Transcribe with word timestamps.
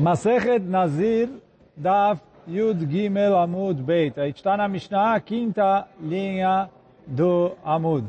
Masechet 0.00 0.60
Nazir 0.60 1.28
Daf 1.76 2.22
Yud 2.48 2.90
Gimel 2.90 3.36
Amud 3.36 3.82
Beit. 3.82 4.18
A 4.18 4.26
gente 4.26 4.36
está 4.36 4.56
na 4.56 4.66
Mishnah, 4.66 5.20
quinta 5.20 5.86
linha 6.00 6.70
do 7.06 7.52
Amud. 7.62 8.06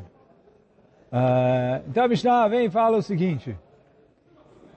Uh, 1.12 1.84
então 1.90 2.06
a 2.06 2.08
Mishnah 2.08 2.48
vem 2.48 2.68
e 2.68 2.70
fala 2.70 2.96
o 2.96 3.02
seguinte. 3.02 3.58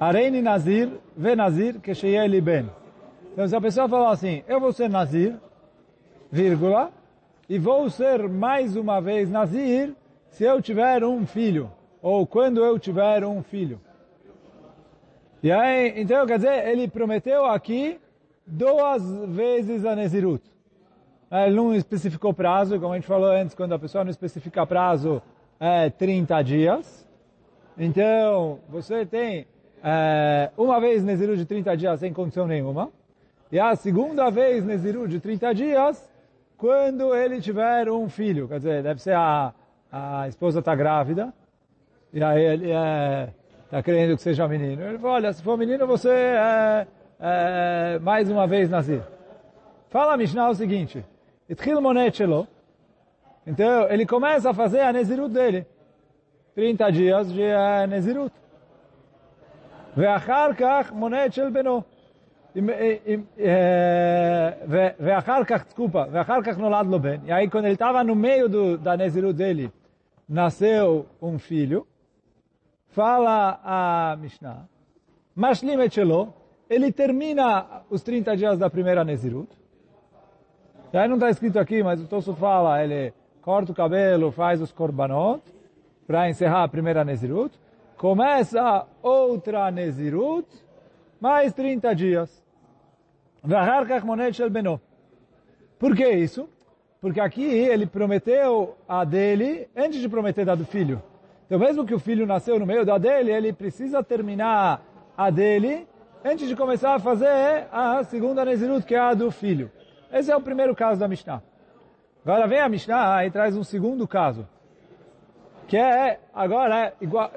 Areini 0.01 0.43
Nazir, 0.43 0.91
ve 1.17 1.37
Nazir, 1.37 1.79
que 1.79 1.95
Sheyeli 1.95 2.41
Ben. 2.41 2.69
Então 3.33 3.47
se 3.47 3.55
a 3.55 3.61
pessoa 3.61 3.89
falar 3.89 4.11
assim, 4.11 4.43
eu 4.49 4.59
vou 4.59 4.73
ser 4.73 4.91
Nazir, 4.91 5.37
vírgula, 6.33 6.91
e 7.49 7.61
vou 7.61 7.89
ser 7.91 8.29
mais 8.29 8.75
uma 8.75 9.01
vez 9.01 9.31
Nazir 9.31 9.95
se 10.31 10.43
eu 10.43 10.61
tiver 10.61 11.05
um 11.05 11.25
filho, 11.25 11.71
ou 12.03 12.27
quando 12.27 12.65
eu 12.65 12.77
tiver 12.77 13.25
um 13.25 13.41
filho. 13.41 13.81
E 15.45 15.53
aí, 15.53 16.01
então, 16.01 16.27
quer 16.27 16.39
dizer, 16.39 16.69
ele 16.69 16.89
prometeu 16.89 17.45
aqui 17.45 18.01
duas 18.47 19.03
vezes 19.27 19.85
a 19.85 19.95
Nezirut. 19.95 20.43
Ele 21.31 21.55
não 21.55 21.75
especificou 21.75 22.33
prazo, 22.33 22.81
como 22.81 22.95
a 22.95 22.97
gente 22.97 23.07
falou 23.07 23.31
antes, 23.31 23.55
quando 23.55 23.75
a 23.75 23.79
pessoa 23.79 24.05
não 24.05 24.11
especifica 24.11 24.67
prazo, 24.67 25.21
é 25.61 25.91
30 25.91 26.41
dias. 26.41 27.07
Então, 27.77 28.59
você 28.71 29.05
tem 29.05 29.47
é, 29.83 30.51
uma 30.57 30.81
vez 30.81 31.05
Nezirut 31.05 31.37
de 31.37 31.45
30 31.45 31.77
dias 31.77 32.01
sem 32.01 32.11
condição 32.11 32.47
nenhuma. 32.47 32.91
E 33.53 33.61
a 33.61 33.77
segunda 33.77 34.31
vez 34.31 34.65
Nezirut 34.65 35.11
de 35.11 35.21
30 35.21 35.55
dias, 35.55 36.11
quando 36.57 37.15
ele 37.15 37.39
tiver 37.43 37.91
um 37.91 38.09
filho. 38.09 38.49
Quer 38.49 38.57
dizer, 38.57 38.83
deve 38.83 39.03
ser 39.03 39.15
a, 39.15 39.53
a 39.93 40.27
esposa 40.27 40.61
está 40.61 40.75
grávida. 40.75 41.35
E 42.15 42.25
aí 42.25 42.43
ele 42.43 42.71
é 42.71 43.29
está 43.74 43.84
querendo 43.84 44.16
que 44.16 44.22
seja 44.22 44.48
menino. 44.48 44.82
Ele 44.84 44.98
falou, 44.98 45.16
olha, 45.16 45.32
se 45.34 45.44
for 45.44 45.58
menino, 45.58 45.86
você 45.86 46.10
é, 46.10 46.88
é 47.20 48.00
mais 48.00 48.30
uma 48.30 48.48
vez 48.48 48.70
Nazir. 48.70 49.02
Fala 49.90 50.14
a 50.14 50.18
Mishnah 50.18 50.50
o 50.50 50.56
seguinte, 50.56 51.04
Itchil 51.50 51.82
Monetchelo, 51.82 52.48
então 53.46 53.90
ele 53.90 54.06
começa 54.06 54.52
a 54.52 54.54
fazer 54.54 54.82
a 54.82 54.94
Nezirut 54.94 55.34
dele. 55.34 55.66
30 56.54 56.92
dias 56.92 57.34
de 57.34 57.42
uh, 57.42 57.88
Nezirut. 57.88 58.34
ואחר 59.98 60.54
כך 60.58 60.92
מונה 60.94 61.26
את 61.26 61.34
של 61.34 61.50
בנו. 61.50 61.82
ואחר 65.00 65.44
כך, 65.44 65.64
desculpa, 65.68 66.08
ואחר 66.12 66.42
כך 66.44 66.58
נולד 66.58 66.88
לו 66.88 67.00
בן. 67.00 67.18
E 67.26 67.32
aí 67.32 67.50
quando 67.50 67.66
ele 67.66 67.74
estava 67.74 68.04
no 68.04 68.16
meio 68.16 68.48
do, 68.50 68.78
da 68.78 68.96
Nezirut 68.98 69.34
dele, 69.34 69.72
nasceu 70.28 71.06
um 71.22 71.40
filho. 71.40 71.88
Fala 72.95 73.59
a 73.65 74.17
Mishnah, 74.21 74.69
Mashlim 75.35 75.81
Etchelo, 75.81 76.33
ele 76.71 76.93
termina 76.93 77.83
os 77.91 78.05
30 78.05 78.37
dias 78.37 78.57
da 78.57 78.71
primeira 78.71 79.03
Nezirut. 79.03 79.51
Aí 80.93 81.09
não 81.09 81.17
está 81.17 81.29
escrito 81.29 81.59
aqui, 81.59 81.83
mas 81.83 82.01
o 82.01 82.07
Tosso 82.07 82.37
fala, 82.37 82.85
ele 82.85 83.13
corta 83.43 83.73
o 83.73 83.75
cabelo, 83.75 84.31
faz 84.31 84.61
os 84.61 84.71
korbanot, 84.71 85.43
para 86.07 86.31
encerrar 86.31 86.63
a 86.63 86.69
primeira 86.69 87.05
Nezirut. 87.05 87.59
Começa 87.97 88.87
outra 89.03 89.73
Nezirut, 89.73 90.47
mais 91.21 91.53
30 91.53 91.93
dias. 91.97 92.45
Por 95.81 95.97
que 95.97 96.09
isso? 96.11 96.49
Porque 97.01 97.19
aqui 97.19 97.43
ele 97.43 97.87
prometeu 97.87 98.77
a 98.87 99.05
dele 99.05 99.69
antes 99.75 100.01
de 100.01 100.09
prometer 100.09 100.45
da 100.45 100.55
do 100.55 100.65
filho. 100.65 101.03
Então, 101.47 101.59
mesmo 101.59 101.85
que 101.85 101.95
o 101.95 101.99
filho 101.99 102.27
nasceu 102.27 102.59
no 102.59 102.67
meio 102.67 102.85
da 102.85 102.97
dele, 102.97 103.31
ele 103.31 103.53
precisa 103.53 104.03
terminar 104.03 104.83
a 105.17 105.31
dele 105.31 105.87
antes 106.25 106.49
de 106.49 106.57
começar 106.57 106.95
a 106.95 106.99
fazer 106.99 107.67
a 107.71 108.03
segunda 108.05 108.45
Nezirut, 108.45 108.87
que 108.87 108.95
é 108.95 108.99
a 108.99 109.13
do 109.13 109.31
filho. 109.31 109.71
Esse 110.11 110.31
é 110.31 110.37
o 110.37 110.41
primeiro 110.41 110.75
caso 110.75 110.99
da 110.99 111.07
Mishnah. 111.07 111.43
Agora 112.25 112.47
vem 112.47 112.61
a 112.61 112.69
Mishnah 112.69 113.27
e 113.27 113.31
traz 113.31 113.55
um 113.55 113.63
segundo 113.63 114.09
caso, 114.09 114.49
que 115.69 115.77
é 115.77 116.21
agora 116.33 116.95
igual, 116.99 117.31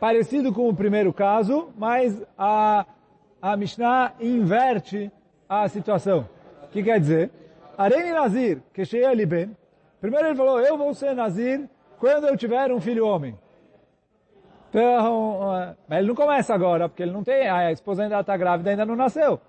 parecido 0.00 0.50
com 0.50 0.66
o 0.66 0.74
primeiro 0.74 1.12
caso, 1.12 1.68
mas 1.76 2.24
a, 2.38 2.86
a 3.42 3.56
Mishnah 3.58 4.14
inverte 4.18 5.12
a 5.46 5.68
situação. 5.68 6.26
O 6.64 6.68
que 6.68 6.82
quer 6.82 6.98
dizer? 6.98 7.30
Areni 7.76 8.12
Nazir, 8.12 8.62
que 8.72 8.86
cheia 8.86 9.14
ben. 9.26 9.54
Primeiro 10.00 10.28
ele 10.28 10.36
falou, 10.36 10.58
eu 10.60 10.78
vou 10.78 10.94
ser 10.94 11.14
Nazir 11.14 11.68
quando 11.98 12.26
eu 12.26 12.36
tiver 12.38 12.72
um 12.72 12.80
filho 12.80 13.06
homem. 13.06 13.36
Então, 14.70 15.74
mas 15.88 15.98
ele 15.98 16.06
não 16.08 16.14
começa 16.14 16.54
agora, 16.54 16.88
porque 16.88 17.02
ele 17.02 17.10
não 17.10 17.24
tem, 17.24 17.48
a 17.48 17.72
esposa 17.72 18.04
ainda 18.04 18.20
está 18.20 18.36
grávida, 18.36 18.70
ainda 18.70 18.86
não 18.86 18.94
nasceu. 18.94 19.40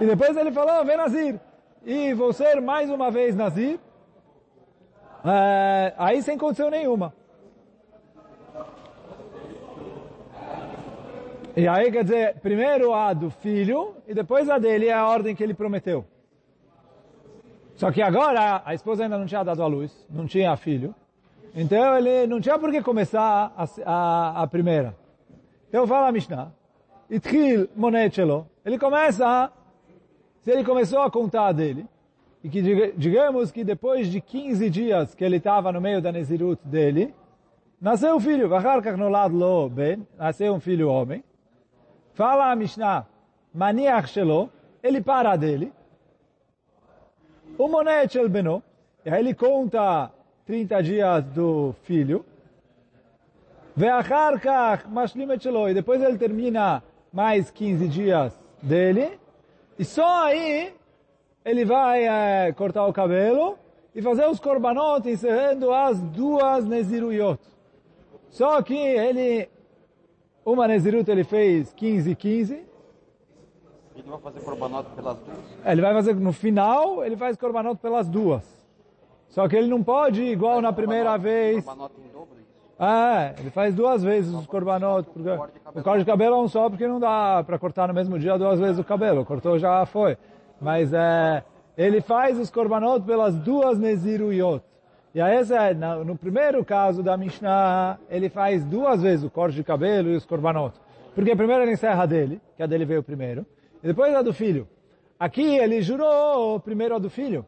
E 0.00 0.06
depois 0.06 0.34
ele 0.34 0.50
falou, 0.50 0.82
vem 0.82 0.96
Nazir, 0.96 1.38
e 1.84 2.14
vou 2.14 2.32
ser 2.32 2.60
mais 2.60 2.88
uma 2.88 3.10
vez 3.10 3.36
Nazir, 3.36 3.78
é, 5.24 5.92
aí 5.98 6.22
sem 6.22 6.38
condição 6.38 6.70
nenhuma. 6.70 7.12
E 11.54 11.68
aí 11.68 11.92
quer 11.92 12.04
dizer, 12.04 12.40
primeiro 12.40 12.94
a 12.94 13.12
do 13.12 13.30
filho, 13.30 13.94
e 14.06 14.14
depois 14.14 14.48
a 14.48 14.58
dele 14.58 14.88
é 14.88 14.94
a 14.94 15.06
ordem 15.06 15.34
que 15.34 15.42
ele 15.42 15.54
prometeu. 15.54 16.06
Só 17.74 17.92
que 17.92 18.00
agora 18.00 18.62
a 18.64 18.72
esposa 18.72 19.04
ainda 19.04 19.18
não 19.18 19.26
tinha 19.26 19.44
dado 19.44 19.62
a 19.62 19.66
luz, 19.66 20.06
não 20.08 20.26
tinha 20.26 20.56
filho. 20.56 20.94
Então 21.56 21.96
ele 21.96 22.26
não 22.26 22.38
tinha 22.38 22.58
por 22.58 22.70
que 22.70 22.82
começar 22.82 23.50
a, 23.56 23.64
a, 23.86 24.42
a 24.42 24.46
primeira. 24.46 24.94
Então 25.70 25.86
fala 25.86 26.08
a 26.08 26.12
Mishnah. 26.12 26.52
Itchil. 27.10 28.46
Ele 28.62 28.78
começa, 28.78 29.50
se 30.42 30.50
ele 30.50 30.62
começou 30.62 31.00
a 31.00 31.10
contar 31.10 31.52
dele, 31.52 31.86
e 32.44 32.50
que 32.50 32.92
digamos 32.94 33.50
que 33.50 33.64
depois 33.64 34.08
de 34.08 34.20
15 34.20 34.68
dias 34.68 35.14
que 35.14 35.24
ele 35.24 35.38
estava 35.38 35.72
no 35.72 35.80
meio 35.80 36.02
da 36.02 36.12
Nezirut 36.12 36.60
dele, 36.62 37.14
nasceu 37.80 38.16
um 38.16 38.20
filho, 38.20 38.50
lo 39.30 39.68
ben, 39.70 40.06
nasceu 40.18 40.52
um 40.52 40.60
filho 40.60 40.90
homem. 40.90 41.24
Fala 42.12 42.52
a 42.52 42.56
Mishnah, 42.56 43.06
maniach 43.54 44.14
ele 44.82 45.00
para 45.00 45.36
dele. 45.36 45.72
O 47.56 47.66
monetchel 47.66 48.28
beno, 48.28 48.62
e 49.04 49.10
aí 49.10 49.20
ele 49.20 49.34
conta 49.34 50.10
30 50.46 50.82
dias 50.82 51.24
do 51.24 51.74
filho. 51.82 52.24
E 55.68 55.74
depois 55.74 56.00
ele 56.00 56.16
termina 56.16 56.82
mais 57.12 57.50
15 57.50 57.88
dias 57.88 58.32
dele. 58.62 59.18
E 59.78 59.84
só 59.84 60.24
aí 60.24 60.72
ele 61.44 61.64
vai 61.64 62.06
é, 62.06 62.52
cortar 62.52 62.86
o 62.86 62.92
cabelo 62.92 63.58
e 63.94 64.00
fazer 64.00 64.26
os 64.26 64.38
korbanot 64.38 65.08
encerrando 65.08 65.72
as 65.72 66.00
duas 66.00 66.64
Neziruyot. 66.64 67.40
Só 68.30 68.62
que 68.62 68.76
ele, 68.76 69.48
uma 70.44 70.68
Nezirut 70.68 71.10
ele 71.10 71.24
fez 71.24 71.72
15 71.72 72.14
15. 72.14 72.54
Ele 73.96 74.08
vai 74.08 74.18
fazer 74.20 74.40
korbanot 74.40 74.88
pelas 74.94 75.18
duas? 75.18 75.38
Ele 75.64 75.82
vai 75.82 75.92
fazer 75.92 76.14
no 76.14 76.32
final, 76.32 77.04
ele 77.04 77.16
faz 77.16 77.36
korbanot 77.36 77.78
pelas 77.80 78.08
duas. 78.08 78.55
Só 79.36 79.46
que 79.46 79.54
ele 79.54 79.68
não 79.68 79.82
pode 79.82 80.22
ir 80.22 80.32
igual 80.32 80.62
na 80.62 80.72
primeira 80.72 81.18
vez. 81.18 81.62
Ah, 82.78 83.34
ele 83.38 83.50
faz 83.50 83.74
duas 83.74 84.02
vezes 84.02 84.32
os 84.32 84.46
korbanot. 84.46 85.06
Porque 85.10 85.28
o 85.78 85.82
corte 85.82 85.98
de 85.98 86.04
cabelo 86.06 86.36
é 86.36 86.38
um 86.38 86.48
só 86.48 86.70
porque 86.70 86.88
não 86.88 86.98
dá 86.98 87.44
para 87.44 87.58
cortar 87.58 87.86
no 87.86 87.92
mesmo 87.92 88.18
dia 88.18 88.38
duas 88.38 88.58
vezes 88.58 88.78
o 88.78 88.84
cabelo. 88.84 89.26
Cortou 89.26 89.58
já 89.58 89.84
foi. 89.84 90.16
Mas 90.58 90.90
é, 90.94 91.44
ele 91.76 92.00
faz 92.00 92.38
os 92.40 92.50
korbanot 92.50 93.04
pelas 93.04 93.36
duas 93.36 93.78
neziruyot. 93.78 94.64
E 95.14 95.20
aí, 95.20 95.36
é, 95.36 95.74
no 95.74 96.16
primeiro 96.16 96.64
caso 96.64 97.02
da 97.02 97.14
Mishnah, 97.14 97.98
ele 98.08 98.30
faz 98.30 98.64
duas 98.64 99.02
vezes 99.02 99.22
o 99.22 99.28
corte 99.28 99.56
de 99.56 99.62
cabelo 99.62 100.08
e 100.08 100.16
os 100.16 100.24
korbanot. 100.24 100.74
Porque 101.14 101.36
primeiro 101.36 101.62
ele 101.62 101.72
encerra 101.72 102.04
a 102.04 102.06
dele, 102.06 102.40
que 102.56 102.62
a 102.62 102.66
dele 102.66 102.86
veio 102.86 103.02
primeiro, 103.02 103.44
e 103.82 103.86
depois 103.86 104.14
a 104.14 104.22
do 104.22 104.32
filho. 104.32 104.66
Aqui 105.20 105.58
ele 105.58 105.82
jurou 105.82 106.58
primeiro 106.58 106.94
a 106.94 106.98
do 106.98 107.10
filho. 107.10 107.44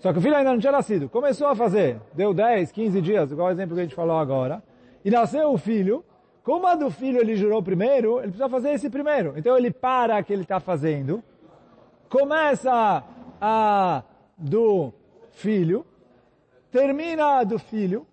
Só 0.00 0.12
que 0.12 0.18
o 0.18 0.22
filho 0.22 0.34
ainda 0.34 0.52
não 0.52 0.58
tinha 0.58 0.72
nascido. 0.72 1.10
Começou 1.10 1.46
a 1.46 1.54
fazer, 1.54 2.00
deu 2.14 2.32
10, 2.32 2.72
15 2.72 3.00
dias, 3.02 3.30
igual 3.30 3.48
o 3.48 3.50
exemplo 3.50 3.74
que 3.74 3.80
a 3.80 3.84
gente 3.84 3.94
falou 3.94 4.16
agora, 4.16 4.62
e 5.04 5.10
nasceu 5.10 5.52
o 5.52 5.58
filho. 5.58 6.02
Como 6.42 6.66
a 6.66 6.74
do 6.74 6.90
filho 6.90 7.20
ele 7.20 7.36
jurou 7.36 7.62
primeiro, 7.62 8.18
ele 8.18 8.28
precisa 8.28 8.48
fazer 8.48 8.70
esse 8.70 8.88
primeiro. 8.88 9.34
Então 9.36 9.56
ele 9.56 9.70
para 9.70 10.18
o 10.18 10.24
que 10.24 10.32
ele 10.32 10.42
está 10.42 10.58
fazendo, 10.58 11.22
começa 12.08 13.04
a 13.38 14.02
do 14.38 14.90
filho, 15.32 15.84
termina 16.72 17.40
a 17.40 17.44
do 17.44 17.58
filho. 17.58 18.06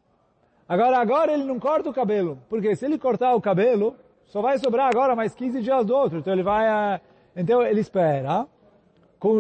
Agora, 0.67 0.97
agora 0.97 1.31
ele 1.31 1.45
não 1.45 1.57
corta 1.57 1.89
o 1.89 1.93
cabelo, 1.93 2.37
porque 2.49 2.75
se 2.75 2.85
ele 2.85 2.99
cortar 2.99 3.33
o 3.33 3.41
cabelo, 3.41 3.95
só 4.25 4.41
vai 4.41 4.57
sobrar 4.59 4.89
agora 4.89 5.15
mais 5.15 5.33
15 5.33 5.61
dias 5.61 5.85
do 5.85 5.95
outro. 5.95 6.19
Então 6.19 6.33
ele 6.33 6.43
vai, 6.43 6.99
então 7.33 7.63
ele 7.63 7.79
espera 7.79 8.45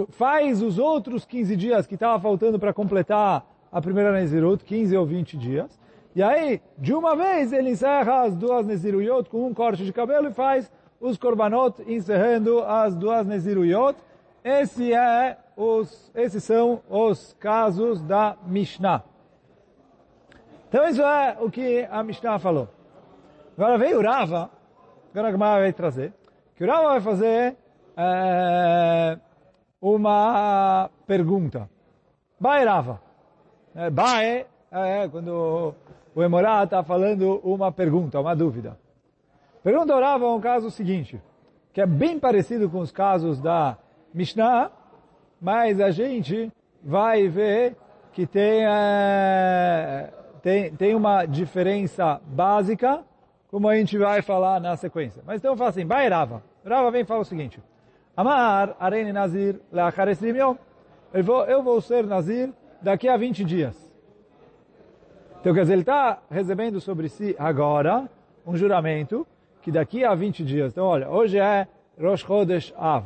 faz 0.09 0.61
os 0.61 0.79
outros 0.79 1.25
15 1.25 1.55
dias 1.55 1.87
que 1.87 1.93
estava 1.93 2.19
faltando 2.19 2.59
para 2.59 2.73
completar 2.73 3.45
a 3.71 3.81
primeira 3.81 4.11
Nezirut, 4.11 4.63
15 4.63 4.95
ou 4.97 5.05
20 5.05 5.37
dias. 5.37 5.79
E 6.15 6.23
aí, 6.23 6.61
de 6.77 6.93
uma 6.93 7.15
vez, 7.15 7.53
ele 7.53 7.69
encerra 7.69 8.23
as 8.23 8.35
duas 8.35 8.65
Neziruyot 8.65 9.29
com 9.29 9.45
um 9.45 9.53
corte 9.53 9.85
de 9.85 9.93
cabelo 9.93 10.29
e 10.29 10.33
faz 10.33 10.71
os 10.99 11.17
korbanot, 11.17 11.83
encerrando 11.87 12.59
as 12.63 12.95
duas 12.95 13.25
Neziruyot. 13.27 13.95
Esse 14.43 14.93
é 14.93 15.37
os, 15.55 16.11
esses 16.15 16.43
são 16.43 16.81
os 16.89 17.35
casos 17.39 18.01
da 18.01 18.35
Mishnah. 18.47 19.03
Então 20.69 20.87
isso 20.87 21.01
é 21.01 21.37
o 21.39 21.49
que 21.49 21.87
a 21.89 22.03
Mishnah 22.03 22.39
falou. 22.39 22.67
Agora 23.57 23.77
veio 23.77 23.99
o 23.99 24.03
Rava, 24.03 24.49
agora 25.13 25.33
a 25.33 25.59
vai 25.59 25.73
trazer, 25.73 26.13
que 26.55 26.63
o 26.63 26.67
Rava 26.67 26.89
vai 26.89 27.01
fazer 27.01 27.57
é, 27.95 29.17
uma 29.81 30.89
pergunta. 31.05 31.69
Bae 32.39 32.65
Rava. 32.65 33.01
É, 33.75 33.89
bae 33.89 34.45
é 34.71 35.07
quando 35.07 35.75
o 36.15 36.23
Emorá 36.23 36.63
está 36.63 36.83
falando 36.83 37.39
uma 37.43 37.71
pergunta, 37.71 38.19
uma 38.19 38.35
dúvida. 38.35 38.77
Pergunta 39.63 39.95
o 39.95 39.99
Rava 39.99 40.27
um 40.29 40.39
caso 40.39 40.71
seguinte, 40.71 41.21
que 41.73 41.81
é 41.81 41.85
bem 41.85 42.19
parecido 42.19 42.69
com 42.69 42.79
os 42.79 42.91
casos 42.91 43.39
da 43.39 43.77
Mishnah, 44.13 44.71
mas 45.39 45.79
a 45.79 45.91
gente 45.91 46.51
vai 46.83 47.27
ver 47.27 47.75
que 48.13 48.25
tem, 48.25 48.65
é, 48.65 50.11
tem, 50.41 50.75
tem 50.75 50.95
uma 50.95 51.25
diferença 51.25 52.19
básica, 52.25 53.03
como 53.51 53.69
a 53.69 53.75
gente 53.75 53.97
vai 53.97 54.21
falar 54.21 54.59
na 54.59 54.75
sequência. 54.75 55.21
Mas 55.25 55.37
então 55.37 55.55
fala 55.55 55.69
assim, 55.69 55.85
vai 55.85 56.07
Rava. 56.07 56.41
Rava 56.65 56.89
vem 56.89 57.01
e 57.01 57.05
fala 57.05 57.21
o 57.21 57.25
seguinte, 57.25 57.61
Amar 58.17 58.75
arene 58.79 59.13
nazir 59.13 59.61
lachar 59.71 60.07
yom. 60.09 60.55
Eu 61.13 61.23
vou, 61.23 61.45
eu 61.45 61.61
vou 61.61 61.79
ser 61.79 62.03
nazir 62.03 62.51
daqui 62.81 63.07
a 63.07 63.15
20 63.15 63.43
dias. 63.43 63.93
Então, 65.39 65.53
quer 65.53 65.61
dizer, 65.61 65.73
ele 65.73 65.83
está 65.83 66.17
recebendo 66.29 66.81
sobre 66.81 67.09
si 67.09 67.35
agora 67.37 68.09
um 68.45 68.57
juramento 68.57 69.25
que 69.61 69.71
daqui 69.71 70.03
a 70.03 70.15
20 70.15 70.43
dias, 70.43 70.71
então 70.71 70.85
olha, 70.85 71.09
hoje 71.09 71.37
é 71.37 71.67
Rosh 71.99 72.21
Chodesh 72.21 72.73
Av. 72.77 73.03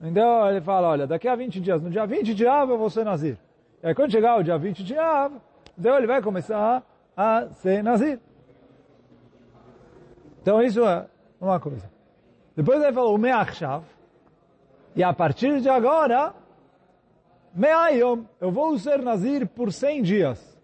Então 0.00 0.48
ele 0.48 0.60
fala, 0.60 0.88
olha, 0.88 1.06
daqui 1.06 1.26
a 1.26 1.34
20 1.34 1.60
dias, 1.60 1.82
no 1.82 1.88
dia 1.88 2.06
20 2.06 2.34
de 2.34 2.46
Av 2.46 2.70
eu 2.70 2.76
vou 2.76 2.90
ser 2.90 3.04
Nazir. 3.04 3.38
E 3.82 3.86
aí 3.86 3.94
quando 3.94 4.12
chegar 4.12 4.38
o 4.38 4.42
dia 4.42 4.58
20 4.58 4.84
de 4.84 4.96
Av, 4.98 5.32
então 5.76 5.96
ele 5.96 6.06
vai 6.06 6.20
começar 6.20 6.84
a 7.16 7.48
ser 7.48 7.82
Nazir. 7.82 8.20
Então 10.42 10.62
isso 10.62 10.84
é 10.84 11.06
uma 11.40 11.58
coisa. 11.58 11.90
Depois 12.54 12.82
ele 12.82 12.92
falou, 12.92 13.14
o 13.14 13.18
Meachshav, 13.18 13.82
e 14.96 15.04
a 15.04 15.12
partir 15.12 15.60
de 15.60 15.68
agora, 15.68 16.34
Meayom, 17.54 18.24
eu 18.40 18.50
vou 18.50 18.78
ser 18.78 19.02
Nazir 19.02 19.46
por 19.46 19.70
100 19.70 20.02
dias. 20.02 20.58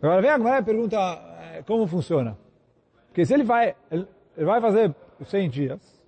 Agora 0.00 0.20
vem 0.20 0.30
a 0.30 0.58
e 0.58 0.62
pergunta 0.62 0.98
eh, 0.98 1.62
como 1.66 1.86
funciona. 1.86 2.36
Porque 3.06 3.24
se 3.24 3.32
ele 3.32 3.44
vai, 3.44 3.74
ele 3.90 4.06
vai 4.36 4.60
fazer 4.60 4.94
100 5.24 5.48
dias, 5.48 6.04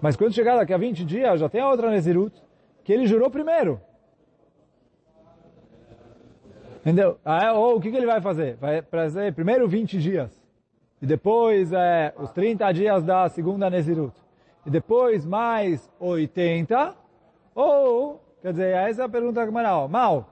mas 0.00 0.16
quando 0.16 0.34
chegar 0.34 0.56
daqui 0.56 0.74
a 0.74 0.78
20 0.78 1.04
dias, 1.04 1.38
já 1.38 1.48
tem 1.48 1.60
a 1.60 1.68
outra 1.68 1.88
Nezirut, 1.90 2.34
que 2.82 2.92
ele 2.92 3.06
jurou 3.06 3.30
primeiro. 3.30 3.80
Entendeu? 6.80 7.18
Ah, 7.24 7.52
ou 7.52 7.76
o 7.76 7.80
que, 7.80 7.90
que 7.90 7.96
ele 7.96 8.06
vai 8.06 8.20
fazer? 8.20 8.56
Vai 8.56 8.82
fazer 8.82 9.32
primeiro 9.32 9.68
20 9.68 9.98
dias. 9.98 10.44
E 11.00 11.06
depois 11.06 11.72
é, 11.72 12.12
os 12.16 12.32
30 12.32 12.72
dias 12.72 13.04
da 13.04 13.28
segunda 13.28 13.70
Nezirut 13.70 14.25
e 14.66 14.70
depois 14.70 15.24
mais 15.24 15.88
80, 16.00 16.92
ou, 17.54 18.20
quer 18.42 18.50
dizer, 18.50 18.74
essa 18.74 19.02
é 19.02 19.04
a 19.04 19.08
pergunta 19.08 19.46
que 19.46 19.52
mal, 19.52 19.88
mal, 19.88 20.28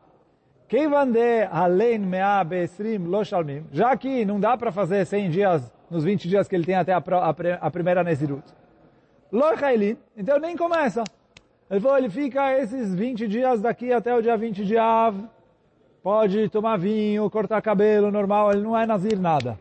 quem 0.66 0.88
vande 0.88 1.20
além 1.52 2.00
mea 2.00 2.42
beesrim 2.42 2.98
lo 2.98 3.25
shalmim, 3.25 3.64
já 3.70 3.96
que 3.96 4.25
não 4.25 4.40
dá 4.40 4.56
para 4.56 4.72
fazer 4.72 5.06
100 5.06 5.31
dias, 5.31 5.72
nos 5.88 6.02
20 6.02 6.28
dias 6.28 6.48
que 6.48 6.54
ele 6.56 6.64
tem 6.64 6.75
até 6.75 6.92
a, 6.92 6.98
a, 6.98 7.34
a 7.60 7.70
primeira 7.70 8.02
Nezirut, 8.02 8.44
lo 9.31 9.56
chailin, 9.56 9.96
então 10.16 10.38
nem 10.40 10.56
começa. 10.56 11.04
Ele 11.70 11.81
falou, 11.81 11.96
ele 11.96 12.10
fica 12.10 12.58
esses 12.58 12.94
20 12.94 13.28
dias 13.28 13.60
daqui 13.60 13.92
até 13.92 14.14
o 14.14 14.20
dia 14.20 14.36
20 14.36 14.64
de 14.64 14.76
Av, 14.76 15.14
pode 16.02 16.48
tomar 16.48 16.76
vinho, 16.76 17.31
cortar 17.31 17.62
cabelo, 17.62 18.10
normal, 18.10 18.52
ele 18.52 18.62
não 18.62 18.76
é 18.76 18.84
Nazir 18.84 19.19
nada. 19.19 19.58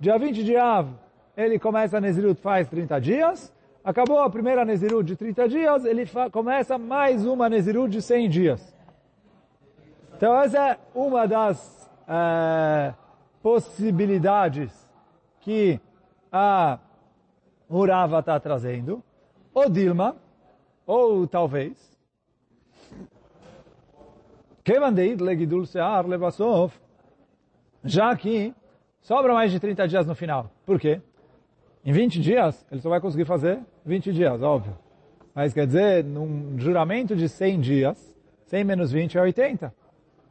Dia 0.00 0.18
20 0.18 0.42
de 0.42 0.56
Av, 0.56 0.88
ele 1.36 1.58
começa 1.58 1.98
a 1.98 2.00
Nezirut 2.00 2.40
faz 2.40 2.66
30 2.68 3.00
dias, 3.00 3.52
Acabou 3.86 4.18
a 4.18 4.28
primeira 4.28 4.64
Nezirut 4.64 5.06
de 5.06 5.14
30 5.14 5.48
dias, 5.48 5.84
ele 5.84 6.02
começa 6.32 6.76
mais 6.76 7.24
uma 7.24 7.48
Nezirut 7.48 7.88
de 7.88 8.02
100 8.02 8.28
dias. 8.28 8.76
Então 10.16 10.36
essa 10.40 10.58
é 10.58 10.78
uma 10.92 11.24
das 11.24 11.88
é, 12.08 12.92
possibilidades 13.40 14.72
que 15.38 15.80
a 16.32 16.80
Urava 17.70 18.18
está 18.18 18.40
trazendo. 18.40 19.04
Ou 19.54 19.70
Dilma, 19.70 20.16
ou 20.84 21.28
talvez, 21.28 21.96
já 27.84 28.16
que 28.16 28.52
sobra 29.00 29.32
mais 29.32 29.52
de 29.52 29.60
30 29.60 29.86
dias 29.86 30.06
no 30.08 30.16
final. 30.16 30.50
Por 30.66 30.80
quê? 30.80 31.00
Em 31.86 31.92
20 31.92 32.20
dias, 32.20 32.66
ele 32.68 32.80
só 32.80 32.90
vai 32.90 33.00
conseguir 33.00 33.24
fazer 33.24 33.60
20 33.84 34.12
dias, 34.12 34.42
óbvio. 34.42 34.76
Mas 35.32 35.54
quer 35.54 35.68
dizer, 35.68 36.02
num 36.02 36.58
juramento 36.58 37.14
de 37.14 37.28
100 37.28 37.60
dias, 37.60 38.16
100 38.46 38.64
menos 38.64 38.90
20 38.90 39.16
é 39.16 39.22
80. 39.22 39.72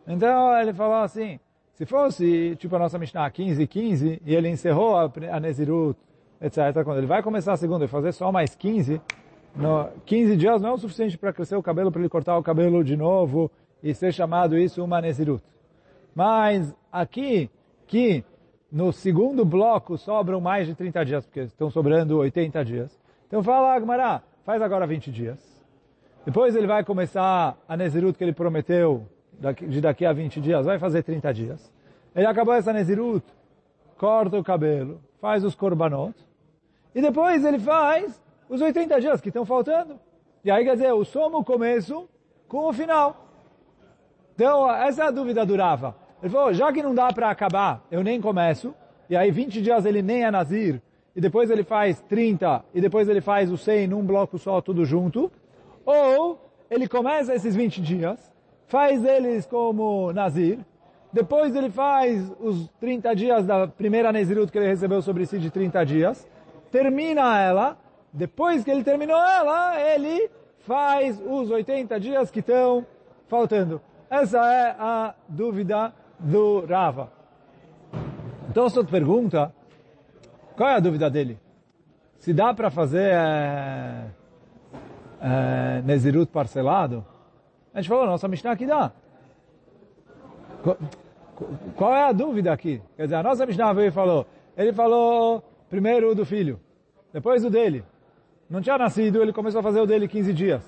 Então 0.06 0.60
ele 0.60 0.74
falou 0.74 0.98
assim, 0.98 1.40
se 1.72 1.86
fosse 1.86 2.58
tipo 2.58 2.76
a 2.76 2.80
nossa 2.80 3.00
Mishnah 3.00 3.32
15, 3.32 3.66
15, 3.68 4.22
e 4.26 4.36
ele 4.36 4.50
encerrou 4.50 4.98
a, 4.98 5.10
a 5.32 5.40
Nezirut, 5.40 5.98
etc., 6.42 6.84
quando 6.84 6.98
ele 6.98 7.08
vai 7.08 7.24
começar 7.24 7.54
a 7.54 7.58
segunda 7.58 7.86
e 7.86 7.88
fazer 7.88 8.12
só 8.12 8.34
mais 8.34 8.54
15, 8.54 9.02
no, 9.56 9.88
15 10.06 10.36
dias 10.36 10.62
não 10.62 10.72
é 10.72 10.74
o 10.74 10.78
suficiente 10.78 11.18
para 11.18 11.32
crescer 11.32 11.56
o 11.56 11.64
cabelo, 11.64 11.90
para 11.90 12.02
ele 12.02 12.10
cortar 12.10 12.38
o 12.38 12.44
cabelo 12.44 12.84
de 12.84 12.98
novo 12.98 13.50
e 13.82 13.94
ser 13.94 14.14
chamado 14.14 14.58
isso 14.58 14.84
uma 14.84 15.00
Nezirut. 15.00 15.42
Mas 16.14 16.76
aqui, 16.92 17.50
que 17.88 18.26
no 18.76 18.92
segundo 18.92 19.46
bloco 19.46 19.98
sobram 19.98 20.42
mais 20.42 20.68
de 20.68 20.76
30 20.76 21.06
dias, 21.06 21.26
porque 21.26 21.40
estão 21.40 21.70
sobrando 21.70 22.18
80 22.18 22.66
dias. 22.66 23.00
Então 23.26 23.42
fala, 23.42 23.74
Agmará, 23.74 24.22
faz 24.44 24.62
agora 24.62 24.86
20 24.86 25.14
dias. 25.14 25.64
Depois 26.26 26.54
ele 26.58 26.68
vai 26.68 26.84
começar 26.84 27.58
a 27.70 27.78
Nezirut 27.78 28.18
que 28.18 28.24
ele 28.26 28.34
prometeu 28.34 29.08
de 29.66 29.80
daqui 29.80 30.06
a 30.06 30.12
20 30.12 30.42
dias, 30.42 30.66
vai 30.66 30.78
fazer 30.78 31.04
30 31.04 31.34
dias. 31.34 31.74
Ele 32.14 32.26
acabou 32.26 32.54
essa 32.54 32.74
Nezirut, 32.74 33.26
corta 33.98 34.38
o 34.38 34.44
cabelo, 34.44 35.00
faz 35.22 35.46
os 35.46 35.56
korbanot, 35.56 36.14
e 36.94 37.02
depois 37.02 37.46
ele 37.46 37.60
faz 37.60 38.22
os 38.50 38.60
80 38.60 39.00
dias 39.00 39.22
que 39.22 39.30
estão 39.30 39.46
faltando. 39.46 39.98
E 40.44 40.52
aí 40.52 40.66
quer 40.66 40.74
dizer, 40.74 40.92
o 40.92 41.06
soma 41.06 41.38
o 41.38 41.46
começo 41.46 42.10
com 42.50 42.68
o 42.68 42.74
final. 42.74 43.26
Então, 44.34 44.70
essa 44.70 45.10
dúvida 45.14 45.46
do 45.46 45.56
Rava. 45.56 45.96
Ele 46.26 46.34
falou, 46.34 46.52
já 46.52 46.74
que 46.74 46.82
não 46.82 46.96
dá 46.96 47.14
para 47.14 47.30
acabar, 47.30 47.86
eu 47.92 48.04
nem 48.04 48.20
começo, 48.20 48.74
e 49.08 49.16
aí 49.16 49.30
20 49.30 49.62
dias 49.62 49.86
ele 49.86 50.02
nem 50.02 50.26
é 50.26 50.32
Nazir, 50.32 50.82
e 51.16 51.22
depois 51.22 51.52
ele 51.52 51.64
faz 51.64 52.02
30, 52.02 52.66
e 52.74 52.82
depois 52.82 53.08
ele 53.08 53.22
faz 53.22 53.52
o 53.52 53.58
100 53.60 53.90
num 53.90 54.04
bloco 54.04 54.40
só, 54.40 54.60
tudo 54.60 54.84
junto, 54.86 55.32
ou 55.86 56.40
ele 56.68 56.88
começa 56.88 57.36
esses 57.36 57.56
20 57.56 57.80
dias, 57.80 58.34
faz 58.66 59.06
eles 59.06 59.46
como 59.46 60.12
Nazir, 60.14 60.58
depois 61.14 61.56
ele 61.56 61.70
faz 61.70 62.34
os 62.40 62.70
30 62.80 63.16
dias 63.16 63.46
da 63.46 63.68
primeira 63.68 64.12
Nezirut 64.12 64.52
que 64.52 64.58
ele 64.58 64.66
recebeu 64.66 65.04
sobre 65.04 65.28
si 65.28 65.38
de 65.38 65.52
30 65.52 65.86
dias, 65.86 66.28
termina 66.72 67.40
ela, 67.40 67.78
depois 68.12 68.64
que 68.64 68.72
ele 68.72 68.84
terminou 68.84 69.22
ela, 69.24 69.80
ele 69.80 70.28
faz 70.62 71.22
os 71.24 71.52
80 71.52 72.00
dias 72.00 72.32
que 72.32 72.40
estão 72.40 72.84
faltando. 73.28 73.80
Essa 74.10 74.40
é 74.52 74.76
a 74.80 75.14
dúvida 75.30 75.94
do 76.20 76.66
Rava. 76.66 77.12
Então, 78.50 78.70
se 78.70 78.84
pergunta, 78.86 79.54
qual 80.56 80.70
é 80.70 80.76
a 80.76 80.80
dúvida 80.80 81.10
dele? 81.10 81.38
Se 82.18 82.34
dá 82.34 82.54
para 82.54 82.70
fazer 82.72 83.12
é, 83.12 84.08
é, 85.22 85.82
Nezirut 85.84 86.32
parcelado? 86.32 87.06
A 87.74 87.82
gente 87.82 87.90
falou, 87.90 88.06
nossa 88.06 88.28
Mishnah 88.28 88.52
aqui 88.52 88.66
dá. 88.66 88.92
Qual 91.76 91.94
é 91.94 92.04
a 92.04 92.12
dúvida 92.12 92.54
aqui? 92.54 92.82
Quer 92.96 93.04
dizer, 93.04 93.16
a 93.16 93.24
nossa 93.24 93.46
Mishnah 93.46 93.74
veio 93.74 93.90
e 93.90 93.92
falou, 93.92 94.26
ele 94.56 94.72
falou 94.72 95.44
primeiro 95.70 96.16
do 96.16 96.26
filho, 96.26 96.60
depois 97.12 97.44
o 97.44 97.50
dele. 97.50 97.84
Não 98.50 98.62
tinha 98.62 98.78
nascido, 98.78 99.22
ele 99.22 99.34
começou 99.34 99.60
a 99.60 99.64
fazer 99.64 99.82
o 99.82 99.86
dele 99.86 100.08
15 100.08 100.34
dias. 100.34 100.64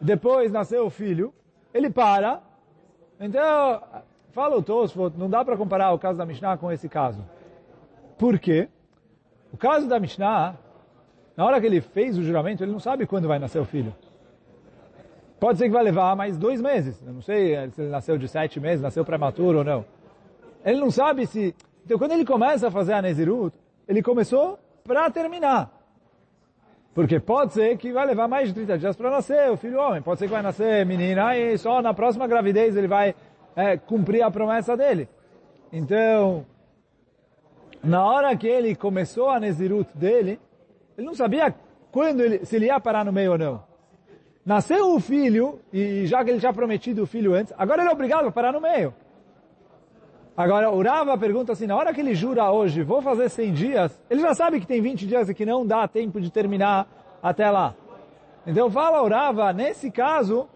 Depois 0.00 0.52
nasceu 0.52 0.84
o 0.86 0.90
filho, 0.90 1.32
ele 1.72 1.88
para. 1.88 2.40
Então, 3.18 3.82
Fala 4.32 4.56
o 4.56 4.62
Tosfot, 4.62 5.16
não 5.18 5.28
dá 5.28 5.44
para 5.44 5.56
comparar 5.56 5.92
o 5.92 5.98
caso 5.98 6.18
da 6.18 6.24
Mishnah 6.24 6.56
com 6.56 6.70
esse 6.70 6.88
caso. 6.88 7.24
Por 8.16 8.38
quê? 8.38 8.68
O 9.52 9.56
caso 9.56 9.88
da 9.88 9.98
Mishnah, 9.98 10.54
na 11.36 11.44
hora 11.44 11.60
que 11.60 11.66
ele 11.66 11.80
fez 11.80 12.16
o 12.16 12.22
juramento, 12.22 12.62
ele 12.62 12.70
não 12.70 12.78
sabe 12.78 13.06
quando 13.06 13.26
vai 13.26 13.38
nascer 13.38 13.58
o 13.58 13.64
filho. 13.64 13.94
Pode 15.40 15.58
ser 15.58 15.64
que 15.64 15.70
vai 15.70 15.82
levar 15.82 16.14
mais 16.14 16.36
dois 16.36 16.60
meses. 16.60 17.02
Eu 17.04 17.14
não 17.14 17.22
sei 17.22 17.70
se 17.70 17.80
ele 17.80 17.90
nasceu 17.90 18.18
de 18.18 18.28
sete 18.28 18.60
meses, 18.60 18.82
nasceu 18.82 19.04
prematuro 19.04 19.58
ou 19.58 19.64
não. 19.64 19.84
Ele 20.64 20.78
não 20.78 20.90
sabe 20.90 21.26
se... 21.26 21.54
Então, 21.84 21.98
quando 21.98 22.12
ele 22.12 22.26
começa 22.26 22.68
a 22.68 22.70
fazer 22.70 22.92
a 22.92 23.02
Nezirut, 23.02 23.56
ele 23.88 24.02
começou 24.02 24.58
para 24.84 25.10
terminar. 25.10 25.70
Porque 26.94 27.18
pode 27.18 27.54
ser 27.54 27.76
que 27.78 27.92
vai 27.92 28.04
levar 28.04 28.28
mais 28.28 28.48
de 28.48 28.54
30 28.54 28.78
dias 28.78 28.96
para 28.96 29.10
nascer 29.10 29.50
o 29.50 29.56
filho 29.56 29.80
homem. 29.80 30.02
Pode 30.02 30.18
ser 30.18 30.26
que 30.26 30.32
vai 30.32 30.42
nascer 30.42 30.84
menina 30.84 31.36
e 31.36 31.56
só 31.56 31.80
na 31.80 31.94
próxima 31.94 32.26
gravidez 32.26 32.76
ele 32.76 32.86
vai 32.86 33.14
é, 33.60 33.76
cumprir 33.76 34.22
a 34.22 34.30
promessa 34.30 34.76
dele. 34.76 35.08
Então, 35.72 36.44
na 37.82 38.04
hora 38.04 38.36
que 38.36 38.46
ele 38.46 38.74
começou 38.74 39.28
a 39.30 39.40
Nezirut 39.40 39.90
dele, 39.96 40.40
ele 40.96 41.06
não 41.06 41.14
sabia 41.14 41.54
quando 41.90 42.20
ele, 42.20 42.44
se 42.44 42.56
ele 42.56 42.66
ia 42.66 42.80
parar 42.80 43.04
no 43.04 43.12
meio 43.12 43.32
ou 43.32 43.38
não. 43.38 43.62
Nasceu 44.44 44.94
o 44.94 45.00
filho, 45.00 45.60
e 45.72 46.06
já 46.06 46.24
que 46.24 46.30
ele 46.30 46.40
tinha 46.40 46.52
prometido 46.52 47.02
o 47.02 47.06
filho 47.06 47.34
antes, 47.34 47.52
agora 47.56 47.82
ele 47.82 47.90
é 47.90 47.92
obrigado 47.92 48.26
a 48.26 48.32
parar 48.32 48.52
no 48.52 48.60
meio. 48.60 48.94
Agora, 50.36 50.70
o 50.70 50.82
Rava 50.82 51.16
pergunta 51.18 51.52
assim, 51.52 51.66
na 51.66 51.76
hora 51.76 51.92
que 51.92 52.00
ele 52.00 52.14
jura 52.14 52.50
hoje, 52.50 52.82
vou 52.82 53.02
fazer 53.02 53.28
100 53.28 53.52
dias, 53.52 54.02
ele 54.08 54.22
já 54.22 54.34
sabe 54.34 54.58
que 54.58 54.66
tem 54.66 54.80
20 54.80 55.06
dias 55.06 55.28
e 55.28 55.34
que 55.34 55.44
não 55.44 55.66
dá 55.66 55.86
tempo 55.86 56.20
de 56.20 56.30
terminar 56.30 56.88
até 57.22 57.50
lá. 57.50 57.74
Então 58.46 58.70
fala 58.70 59.02
o 59.02 59.08
Rava, 59.08 59.52
nesse 59.52 59.90
caso, 59.90 60.48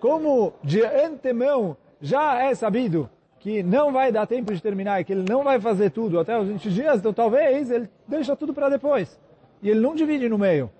como 0.00 0.54
de 0.62 0.82
antemão 0.82 1.76
já 2.00 2.42
é 2.42 2.54
sabido 2.54 3.08
que 3.38 3.62
não 3.62 3.92
vai 3.92 4.10
dar 4.10 4.26
tempo 4.26 4.52
de 4.52 4.60
terminar 4.60 5.02
que 5.04 5.12
ele 5.12 5.24
não 5.28 5.44
vai 5.44 5.60
fazer 5.60 5.90
tudo 5.90 6.18
até 6.18 6.38
os 6.38 6.48
20 6.48 6.70
dias, 6.70 6.98
então 6.98 7.12
talvez 7.12 7.70
ele 7.70 7.88
deixa 8.06 8.34
tudo 8.34 8.52
para 8.52 8.68
depois. 8.68 9.18
E 9.62 9.70
ele 9.70 9.80
não 9.80 9.94
divide 9.94 10.28
no 10.28 10.38
meio. 10.38 10.70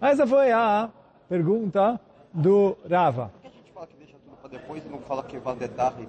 Essa 0.00 0.26
foi 0.26 0.52
a 0.52 0.90
pergunta 1.28 2.00
do 2.32 2.76
Rava. 2.88 3.30
Por 3.32 3.42
que 3.42 3.46
a 3.46 3.50
gente 3.50 3.72
fala 3.72 3.86
que 3.86 3.96
deixa 3.96 4.16
tudo 4.24 4.36
para 4.36 4.50
depois 4.50 4.84
e 4.84 4.88
não 4.88 4.98
fala 5.00 5.22
que 5.22 5.38
vai 5.38 5.56
dar 5.56 5.94
e? 6.00 6.08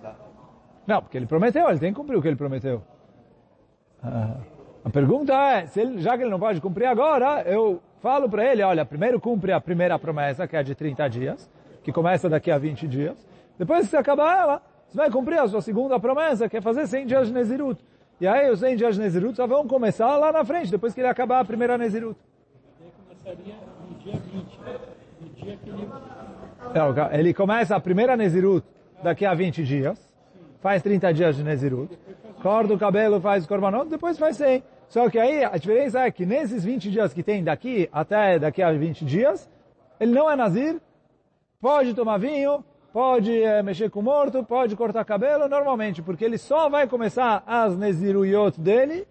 Não, 0.88 1.02
porque 1.02 1.18
ele 1.18 1.26
prometeu, 1.26 1.70
ele 1.70 1.80
tem 1.80 1.94
que 1.94 2.00
cumprir 2.00 2.18
o 2.18 2.22
que 2.22 2.28
ele 2.28 2.36
prometeu. 2.36 2.84
Ah, 4.04 4.38
a 4.84 4.90
pergunta 4.90 5.34
é, 5.34 5.66
se 5.66 5.82
ele, 5.82 6.00
já 6.00 6.16
que 6.16 6.24
ele 6.24 6.30
não 6.30 6.40
pode 6.40 6.62
cumprir 6.62 6.86
agora, 6.86 7.42
eu 7.44 7.82
falo 8.02 8.30
para 8.30 8.46
ele, 8.46 8.62
olha, 8.62 8.86
primeiro 8.86 9.20
cumpre 9.20 9.52
a 9.52 9.60
primeira 9.60 9.98
promessa, 9.98 10.48
que 10.48 10.56
é 10.56 10.62
de 10.62 10.76
30 10.76 11.08
dias, 11.10 11.52
que 11.84 11.92
começa 11.92 12.30
daqui 12.30 12.52
a 12.52 12.58
20 12.58 12.88
dias. 12.88 13.35
Depois 13.58 13.86
que 13.86 13.92
você 13.92 13.98
acabar 13.98 14.38
ela, 14.38 14.62
você 14.88 14.98
vai 14.98 15.10
cumprir 15.10 15.40
a 15.40 15.48
sua 15.48 15.62
segunda 15.62 16.00
promessa, 16.00 16.50
que 16.50 16.58
é 16.58 16.62
fazer 16.62 16.88
100 16.88 17.06
dias 17.08 17.28
de 17.28 17.34
Nezirut. 17.34 17.84
E 18.20 18.28
aí 18.28 18.50
os 18.50 18.60
100 18.60 18.76
dias 18.76 18.96
de 18.96 19.02
Nezirut 19.02 19.36
só 19.36 19.46
vão 19.48 19.68
começar 19.68 20.18
lá 20.18 20.32
na 20.32 20.46
frente, 20.46 20.72
depois 20.72 20.94
que 20.94 21.02
ele 21.02 21.08
acabar 21.08 21.40
a 21.40 21.46
primeira 21.46 21.78
Nezirut. 21.78 22.18
Ele 22.80 22.92
começaria 23.08 23.56
no 23.90 23.96
dia 23.98 24.14
20, 24.14 24.60
no 25.22 25.30
dia 25.30 25.58
que 25.58 25.70
ele... 25.70 25.88
Ele 27.12 27.34
começa 27.34 27.76
a 27.76 27.80
primeira 27.80 28.18
Nezirut 28.18 28.66
daqui 29.02 29.26
a 29.26 29.34
20 29.34 29.64
dias, 29.64 30.10
faz 30.60 30.82
30 30.82 31.14
dias 31.14 31.36
de 31.38 31.44
Nezirut, 31.44 31.98
corta 32.42 32.74
o 32.74 32.78
cabelo, 32.78 33.22
faz 33.22 33.46
Korbanot, 33.46 33.90
depois 33.90 34.18
faz 34.18 34.36
100. 34.36 34.64
Só 34.90 35.10
que 35.10 35.18
aí 35.18 35.44
a 35.44 35.58
diferença 35.58 36.02
é 36.02 36.12
que 36.12 36.26
nesses 36.26 36.66
20 36.66 36.92
dias 36.92 37.14
que 37.14 37.24
tem 37.24 37.44
daqui 37.44 37.90
até 37.94 38.38
daqui 38.40 38.62
a 38.62 38.72
20 38.72 39.06
dias, 39.06 39.50
ele 40.00 40.12
não 40.12 40.30
é 40.30 40.36
Nazir, 40.36 40.82
pode 41.62 41.94
tomar 41.94 42.18
vinho, 42.18 42.64
pode 42.96 43.44
é, 43.44 43.62
mexer 43.62 43.90
com 43.90 44.00
o 44.00 44.04
morto, 44.04 44.42
pode 44.42 44.74
cortar 44.74 45.04
cabelo 45.04 45.50
normalmente, 45.50 46.02
porque 46.02 46.24
ele 46.24 46.38
só 46.38 46.70
vai 46.70 46.88
começar 46.88 47.44
as 47.46 47.76
Neziruyot 47.76 48.58
dele 48.58 49.06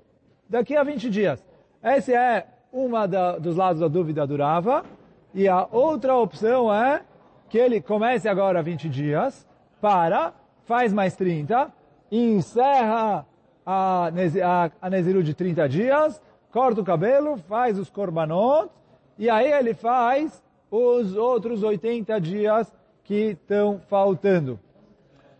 daqui 0.49 0.75
a 0.75 0.83
20 0.83 1.11
dias. 1.11 1.45
Esse 1.83 2.15
é 2.15 2.47
uma 2.73 3.07
da, 3.07 3.37
dos 3.37 3.57
lados 3.57 3.81
da 3.81 3.87
dúvida 3.87 4.27
do 4.27 4.39
Rava. 4.39 4.87
E 5.35 5.47
a 5.47 5.69
outra 5.71 6.17
opção 6.17 6.73
é 6.73 7.03
que 7.51 7.59
ele 7.59 7.79
comece 7.79 8.27
agora 8.27 8.63
20 8.63 8.89
dias, 8.89 9.47
para, 9.83 10.33
faz 10.65 10.91
mais 10.91 11.15
30, 11.15 11.71
encerra 12.11 13.27
a, 13.67 14.09
a, 14.09 14.71
a 14.81 14.89
Neziru 14.89 15.23
de 15.23 15.35
30 15.35 15.69
dias, 15.69 16.23
corta 16.51 16.81
o 16.81 16.85
cabelo, 16.85 17.37
faz 17.37 17.79
os 17.79 17.91
korbanot, 17.91 18.71
e 19.19 19.29
aí 19.29 19.53
ele 19.53 19.75
faz 19.75 20.43
os 20.71 21.15
outros 21.15 21.63
80 21.63 22.19
dias 22.19 22.73
que 23.05 23.31
estão 23.31 23.81
faltando. 23.89 24.59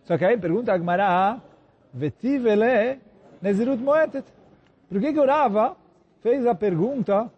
Só 0.03 0.17
que 0.17 0.23
aí 0.23 0.37
pergunta 0.37 0.71
a 0.71 0.77
Gemara, 0.77 1.41
Vetivele 1.93 2.99
Nezirut 3.41 3.81
Moetet. 3.81 4.25
Por 4.87 5.01
que 5.01 5.11
que 5.11 5.25
Rava 5.25 5.75
fez 6.21 6.45
a 6.45 6.53
pergunta 6.53 7.29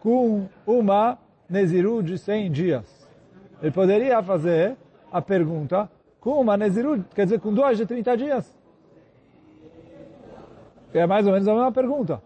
com 0.00 0.48
uma 0.66 1.18
Nezirut 1.48 2.06
de 2.06 2.18
100 2.18 2.50
dias? 2.50 3.08
Ele 3.62 3.70
poderia 3.70 4.22
fazer 4.22 4.76
a 5.12 5.20
pergunta 5.20 5.90
com 6.20 6.40
uma 6.40 6.56
Nezirut, 6.56 7.04
quer 7.14 7.24
dizer, 7.24 7.40
com 7.40 7.52
duas 7.52 7.76
de 7.76 7.86
30 7.86 8.16
dias. 8.16 8.58
É 10.92 11.06
mais 11.06 11.26
ou 11.26 11.32
menos 11.32 11.46
a 11.46 11.52
mesma 11.52 11.72
pergunta. 11.72 12.22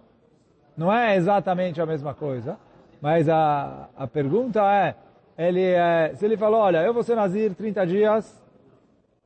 Não 0.76 0.92
é 0.92 1.16
exatamente 1.16 1.80
a 1.80 1.86
mesma 1.86 2.14
coisa, 2.14 2.56
mas 3.00 3.28
a, 3.28 3.88
a 3.96 4.06
pergunta 4.06 4.62
é, 4.72 4.94
ele, 5.40 5.62
é, 5.62 6.12
se 6.16 6.24
ele 6.26 6.36
falou, 6.36 6.60
olha, 6.60 6.82
eu 6.82 6.92
vou 6.92 7.02
ser 7.02 7.14
Nazir 7.14 7.54
30 7.54 7.86
dias, 7.86 8.44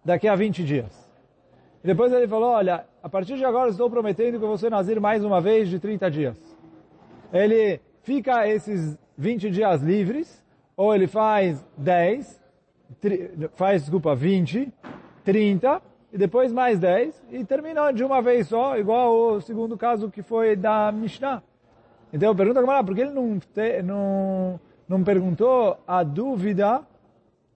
daqui 0.05 0.29
a 0.29 0.37
20 0.37 0.63
dias. 0.63 1.11
E 1.83 1.89
depois 1.89 2.13
ele 2.13 2.29
falou, 2.29 2.51
olha, 2.51 2.85
a 3.03 3.09
partir 3.09 3.37
de 3.37 3.45
agora 3.45 3.69
estou 3.69 3.91
prometendo 3.91 4.39
que 4.39 4.45
eu 4.45 4.49
vou 4.49 4.57
ser 4.57 4.71
Nazir 4.71 5.01
mais 5.01 5.25
uma 5.25 5.41
vez 5.41 5.69
de 5.69 5.81
30 5.81 6.09
dias. 6.13 6.57
Ele 7.33 7.81
fica 8.05 8.47
esses 8.47 8.97
20 9.19 9.51
dias 9.51 9.83
livres, 9.83 10.41
ou 10.77 10.95
ele 10.95 11.09
faz 11.09 11.67
10, 11.77 12.41
tri, 13.01 13.33
faz, 13.55 13.83
desculpa, 13.83 14.15
20, 14.15 14.73
30, 15.25 15.83
e 16.13 16.17
depois 16.17 16.53
mais 16.53 16.79
10, 16.79 17.25
e 17.33 17.45
termina 17.45 17.91
de 17.91 18.05
uma 18.05 18.23
vez 18.23 18.47
só, 18.47 18.79
igual 18.79 19.13
o 19.13 19.41
segundo 19.41 19.77
caso 19.77 20.09
que 20.13 20.23
foi 20.23 20.55
da 20.55 20.93
Mishnah. 20.93 21.43
Então, 22.13 22.37
pergunta 22.37 22.61
como 22.63 22.85
por 22.85 22.95
que 22.95 23.01
ele 23.01 23.11
não, 23.11 23.41
te, 23.41 23.83
não, 23.83 24.61
não 24.89 25.03
perguntou 25.03 25.79
a 25.87 26.03
dúvida 26.03 26.83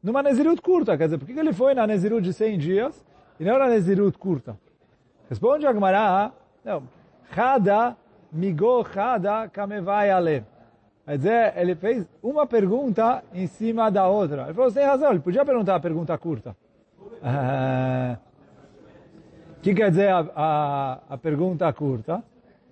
numa 0.02 0.22
Nezirut 0.22 0.60
curta? 0.62 0.96
Quer 0.96 1.04
dizer, 1.04 1.18
por 1.18 1.26
que 1.26 1.38
ele 1.38 1.52
foi 1.52 1.74
na 1.74 1.86
Nezirut 1.86 2.22
de 2.22 2.32
100 2.32 2.58
dias 2.58 3.06
e 3.38 3.44
não 3.44 3.58
na 3.58 3.68
Nezirut 3.68 4.16
curta? 4.18 4.56
Responde 5.28 5.66
a 5.66 5.72
Gemara, 5.72 6.32
não, 6.64 6.82
Chada 7.34 7.96
migo 8.32 8.84
chada 8.84 9.48
kamevai 9.48 10.10
ale. 10.10 10.44
Quer 11.04 11.16
dizer, 11.16 11.52
ele 11.56 11.74
fez 11.74 12.06
uma 12.22 12.46
pergunta 12.46 13.22
em 13.32 13.46
cima 13.46 13.90
da 13.90 14.06
outra. 14.06 14.44
Ele 14.44 14.54
falou, 14.54 14.70
tem 14.70 14.84
razão, 14.84 15.10
ele 15.10 15.20
podia 15.20 15.44
perguntar 15.44 15.76
a 15.76 15.80
pergunta 15.80 16.16
curta. 16.18 16.54
O 19.56 19.60
que 19.60 19.74
quer 19.74 19.90
dizer 19.90 20.08
a, 20.08 20.26
a, 20.36 20.98
a 21.10 21.18
pergunta 21.18 21.72
curta? 21.72 22.22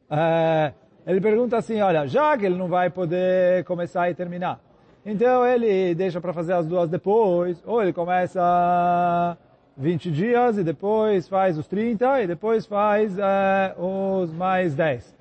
Uh, 0.08 0.72
ele 1.06 1.20
pergunta 1.20 1.56
assim, 1.56 1.80
olha, 1.80 2.06
já 2.06 2.36
que 2.36 2.44
ele 2.44 2.56
não 2.56 2.68
vai 2.68 2.90
poder 2.90 3.64
começar 3.64 4.10
e 4.10 4.14
terminar, 4.14 4.58
então 5.04 5.46
ele 5.46 5.94
deixa 5.94 6.20
para 6.20 6.32
fazer 6.32 6.52
as 6.52 6.66
duas 6.66 6.90
depois, 6.90 7.62
ou 7.64 7.80
ele 7.80 7.92
começa 7.92 9.38
20 9.76 10.10
dias 10.10 10.58
e 10.58 10.64
depois 10.64 11.28
faz 11.28 11.56
os 11.56 11.66
30 11.68 12.22
e 12.22 12.26
depois 12.26 12.66
faz 12.66 13.16
uh, 13.16 14.22
os 14.22 14.32
mais 14.32 14.74
10. 14.74 15.16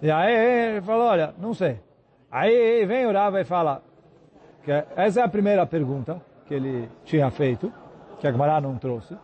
E 0.00 0.10
aí 0.10 0.70
ele 0.70 0.80
falou, 0.80 1.06
olha, 1.08 1.34
não 1.38 1.52
sei. 1.52 1.80
Aí 2.30 2.86
vem 2.86 3.04
o 3.04 3.12
Rava 3.12 3.40
e 3.40 3.44
fala, 3.44 3.82
que 4.62 4.70
essa 4.96 5.20
é 5.20 5.22
a 5.22 5.28
primeira 5.28 5.66
pergunta 5.66 6.20
que 6.46 6.54
ele 6.54 6.88
tinha 7.04 7.30
feito, 7.30 7.72
que 8.20 8.26
a 8.26 8.32
Gemara 8.32 8.60
não 8.60 8.76
trouxe. 8.78 9.16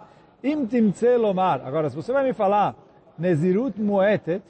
Agora, 1.65 1.89
se 1.89 1.97
você 1.97 2.13
vai 2.13 2.25
me 2.25 2.35
falar 2.35 2.75
Nezirut 3.19 3.81
Moetet, 3.81 4.43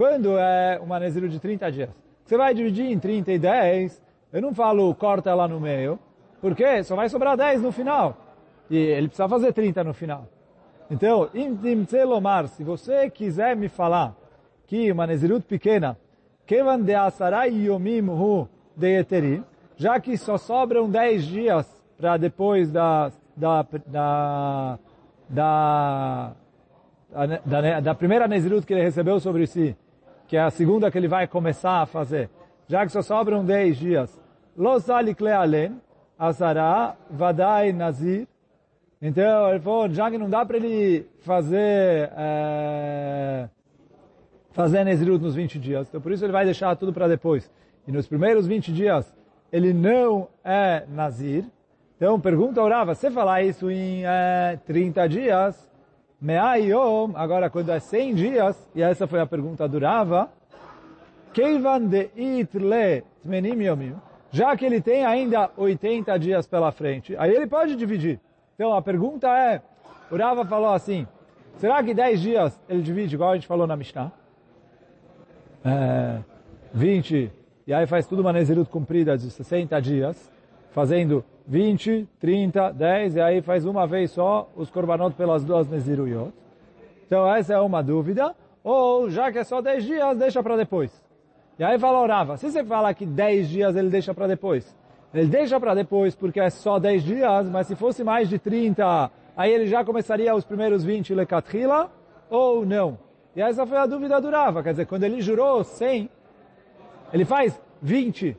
quando 0.00 0.38
é 0.38 0.80
uma 0.82 0.98
Nezirut 0.98 1.30
de 1.30 1.38
30 1.38 1.72
dias? 1.72 1.90
Você 2.24 2.34
vai 2.34 2.54
dividir 2.54 2.90
em 2.90 2.98
30 2.98 3.32
e 3.32 3.38
10, 3.38 4.02
eu 4.32 4.40
não 4.40 4.54
falo 4.54 4.94
corta 4.94 5.34
lá 5.34 5.46
no 5.46 5.60
meio, 5.60 5.98
porque 6.40 6.82
só 6.84 6.96
vai 6.96 7.06
sobrar 7.10 7.36
10 7.36 7.60
no 7.60 7.70
final. 7.70 8.16
E 8.70 8.78
ele 8.78 9.08
precisa 9.08 9.28
fazer 9.28 9.52
30 9.52 9.84
no 9.84 9.92
final. 9.92 10.26
Então, 10.90 11.28
lomar, 12.06 12.48
se 12.48 12.64
você 12.64 13.10
quiser 13.10 13.54
me 13.54 13.68
falar 13.68 14.16
que 14.66 14.90
uma 14.90 15.06
Nezirut 15.06 15.44
pequena, 15.46 15.98
Kevan 16.46 16.80
de 16.80 16.94
Asarai 16.94 17.50
Yomim 17.50 18.08
Hu 18.08 18.48
de 18.74 19.00
Eterim, 19.00 19.44
já 19.76 20.00
que 20.00 20.16
só 20.16 20.38
sobram 20.38 20.88
10 20.88 21.26
dias 21.26 21.84
para 21.98 22.16
depois 22.16 22.72
da, 22.72 23.12
da, 23.36 23.66
da, 23.86 24.78
da, 25.28 26.32
da, 27.44 27.80
da 27.80 27.94
primeira 27.94 28.26
Nezirut 28.26 28.66
que 28.66 28.72
ele 28.72 28.82
recebeu 28.82 29.20
sobre 29.20 29.46
si, 29.46 29.76
que 30.30 30.36
é 30.36 30.40
a 30.40 30.50
segunda 30.50 30.88
que 30.92 30.96
ele 30.96 31.08
vai 31.08 31.26
começar 31.26 31.82
a 31.82 31.86
fazer, 31.86 32.30
já 32.68 32.86
que 32.86 32.92
só 32.92 33.02
sobram 33.02 33.44
10 33.44 33.76
dias, 33.76 34.22
Los 34.56 34.88
Aliklealen, 34.88 35.80
Asara, 36.16 36.96
Vadai 37.10 37.72
Nazir, 37.72 38.28
então 39.02 39.50
ele 39.50 39.58
falou, 39.58 39.90
já 39.90 40.08
que 40.08 40.16
não 40.16 40.30
dá 40.30 40.46
para 40.46 40.56
ele 40.56 41.04
fazer... 41.22 42.12
É, 42.16 43.48
fazer 44.52 44.84
Nezirut 44.84 45.20
nos 45.20 45.34
20 45.34 45.58
dias. 45.58 45.88
Então 45.88 46.00
por 46.00 46.12
isso 46.12 46.24
ele 46.24 46.32
vai 46.32 46.44
deixar 46.44 46.76
tudo 46.76 46.92
para 46.92 47.08
depois. 47.08 47.50
E 47.84 47.90
nos 47.90 48.06
primeiros 48.06 48.46
20 48.46 48.72
dias 48.72 49.12
ele 49.52 49.72
não 49.72 50.28
é 50.44 50.84
Nazir. 50.88 51.44
Então 51.96 52.20
pergunta 52.20 52.60
ao 52.60 52.68
Rava, 52.68 52.94
você 52.94 53.10
falar 53.10 53.42
isso 53.42 53.68
em 53.68 54.04
é, 54.04 54.60
30 54.64 55.08
dias, 55.08 55.69
Me'ayom, 56.20 57.12
agora 57.14 57.48
quando 57.48 57.70
é 57.70 57.80
100 57.80 58.14
dias, 58.14 58.68
e 58.74 58.82
essa 58.82 59.06
foi 59.06 59.20
a 59.20 59.26
pergunta 59.26 59.66
do 59.66 59.78
Rava, 59.78 60.30
Keivan 61.32 61.86
de 61.86 62.10
it 62.16 62.58
le 62.58 63.02
tmenim 63.22 63.62
yomim, 63.62 63.94
já 64.30 64.54
que 64.56 64.66
ele 64.66 64.82
tem 64.82 65.04
ainda 65.04 65.50
80 65.56 66.18
dias 66.18 66.46
pela 66.46 66.70
frente, 66.72 67.16
aí 67.16 67.34
ele 67.34 67.46
pode 67.46 67.74
dividir. 67.74 68.20
Então 68.54 68.74
a 68.74 68.82
pergunta 68.82 69.28
é, 69.28 69.62
o 70.10 70.16
Rava 70.16 70.44
falou 70.44 70.74
assim, 70.74 71.06
será 71.56 71.82
que 71.82 71.94
10 71.94 72.20
dias 72.20 72.60
ele 72.68 72.82
divide, 72.82 73.14
igual 73.14 73.30
a 73.30 73.34
gente 73.34 73.46
falou 73.46 73.66
na 73.66 73.74
Mishnah? 73.74 74.12
É, 75.64 76.18
20, 76.74 77.32
e 77.66 77.72
aí 77.72 77.86
faz 77.86 78.06
tudo 78.06 78.20
uma 78.20 78.32
Nezirut 78.32 78.70
cumprida 78.70 79.16
de 79.16 79.30
60 79.30 79.80
dias, 79.80 80.30
fazendo 80.70 81.24
20, 81.46 82.08
30, 82.18 82.72
10, 82.72 83.16
e 83.16 83.20
aí 83.20 83.42
faz 83.42 83.64
uma 83.64 83.86
vez 83.86 84.10
só 84.12 84.48
os 84.56 84.70
korbanot 84.70 85.14
pelas 85.14 85.44
duas 85.44 85.68
Neziruyot. 85.68 86.32
Então 87.06 87.26
essa 87.32 87.54
é 87.54 87.60
uma 87.60 87.82
dúvida. 87.82 88.34
Ou, 88.62 89.10
já 89.10 89.32
que 89.32 89.38
é 89.38 89.44
só 89.44 89.60
10 89.60 89.84
dias, 89.84 90.18
deixa 90.18 90.42
para 90.42 90.56
depois. 90.56 90.92
E 91.58 91.64
aí 91.64 91.78
fala 91.78 92.00
Orava, 92.00 92.36
se 92.36 92.50
você 92.50 92.64
fala 92.64 92.94
que 92.94 93.04
10 93.04 93.48
dias 93.48 93.76
ele 93.76 93.90
deixa 93.90 94.14
para 94.14 94.26
depois, 94.26 94.76
ele 95.12 95.26
deixa 95.26 95.58
para 95.58 95.74
depois 95.74 96.14
porque 96.14 96.40
é 96.40 96.48
só 96.50 96.78
10 96.78 97.02
dias, 97.02 97.48
mas 97.48 97.66
se 97.66 97.74
fosse 97.74 98.04
mais 98.04 98.28
de 98.28 98.38
30, 98.38 99.10
aí 99.36 99.52
ele 99.52 99.66
já 99.66 99.84
começaria 99.84 100.34
os 100.34 100.44
primeiros 100.44 100.84
20 100.84 101.14
lekatrila, 101.14 101.90
ou 102.30 102.64
não? 102.64 102.98
E 103.34 103.42
essa 103.42 103.66
foi 103.66 103.76
a 103.76 103.86
dúvida 103.86 104.20
do 104.20 104.30
Rava, 104.30 104.62
quer 104.62 104.70
dizer, 104.70 104.86
quando 104.86 105.04
ele 105.04 105.20
jurou 105.20 105.62
100, 105.64 106.08
ele 107.12 107.24
faz 107.24 107.60
20 107.82 108.36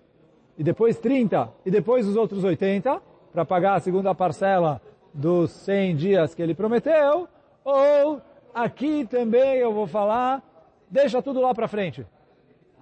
e 0.62 0.64
depois 0.64 1.00
30 1.00 1.50
e 1.66 1.72
depois 1.72 2.08
os 2.08 2.16
outros 2.16 2.44
80 2.44 3.02
para 3.34 3.44
pagar 3.44 3.74
a 3.74 3.80
segunda 3.80 4.14
parcela 4.14 4.80
dos 5.12 5.50
100 5.50 5.96
dias 5.96 6.36
que 6.36 6.42
ele 6.44 6.54
prometeu, 6.54 7.28
ou 7.66 8.22
aqui 8.54 9.04
também 9.08 9.56
eu 9.58 9.74
vou 9.74 9.88
falar, 9.88 10.40
deixa 10.88 11.20
tudo 11.20 11.42
lá 11.42 11.52
para 11.56 11.68
frente. 11.68 12.06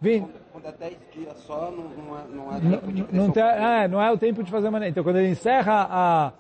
Vim. 0.02 0.28
Quando 0.52 0.66
é 0.66 0.72
10 0.74 0.98
dias 1.14 1.38
só, 1.38 1.72
não, 1.72 1.86
não, 1.86 2.20
é, 2.20 2.28
não 2.30 2.54
é 2.54 2.60
tempo 2.60 2.92
de 2.92 3.16
não, 3.16 3.32
tem- 3.32 3.44
é, 3.44 3.88
não 3.88 4.02
é 4.02 4.12
o 4.12 4.18
tempo 4.18 4.44
de 4.44 4.52
fazer 4.52 4.70
maneira. 4.70 4.92
Então, 4.92 5.04
quando 5.04 5.16
ele 5.16 5.30
encerra 5.30 5.88
a, 5.90 6.32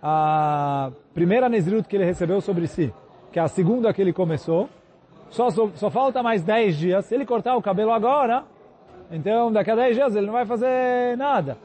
a 0.00 0.92
primeira 1.12 1.48
Nezirut 1.48 1.88
que 1.88 1.96
ele 1.96 2.04
recebeu 2.04 2.40
sobre 2.40 2.68
si, 2.68 2.94
que 3.32 3.40
é 3.40 3.42
a 3.42 3.48
segunda 3.48 3.92
que 3.92 4.00
ele 4.00 4.12
começou, 4.12 4.68
só, 5.28 5.50
só, 5.50 5.68
só 5.74 5.90
falta 5.90 6.22
mais 6.22 6.44
10 6.44 6.76
dias. 6.76 7.04
Se 7.06 7.16
ele 7.16 7.26
cortar 7.26 7.56
o 7.56 7.62
cabelo 7.62 7.90
agora, 7.90 8.44
então 9.10 9.52
daqui 9.52 9.70
a 9.70 9.74
10 9.76 9.96
dias 9.96 10.16
ele 10.16 10.26
não 10.26 10.32
vai 10.32 10.44
fazer 10.46 11.16
nada. 11.16 11.56